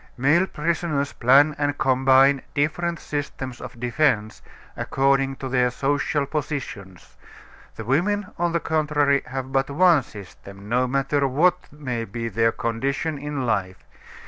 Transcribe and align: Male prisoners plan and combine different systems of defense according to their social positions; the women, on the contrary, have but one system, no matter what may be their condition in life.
Male 0.17 0.47
prisoners 0.47 1.13
plan 1.13 1.53
and 1.59 1.77
combine 1.77 2.41
different 2.55 2.99
systems 2.99 3.61
of 3.61 3.79
defense 3.79 4.41
according 4.75 5.35
to 5.35 5.47
their 5.47 5.69
social 5.69 6.25
positions; 6.25 7.17
the 7.75 7.85
women, 7.85 8.31
on 8.39 8.51
the 8.51 8.59
contrary, 8.59 9.21
have 9.27 9.51
but 9.51 9.69
one 9.69 10.01
system, 10.01 10.67
no 10.67 10.87
matter 10.87 11.27
what 11.27 11.71
may 11.71 12.03
be 12.05 12.29
their 12.29 12.51
condition 12.51 13.19
in 13.19 13.45
life. 13.45 13.85